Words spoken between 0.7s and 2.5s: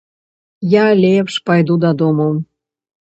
Я лепш пайду дадому.